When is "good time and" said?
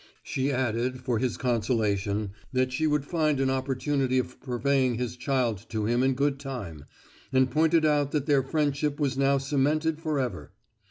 6.15-7.51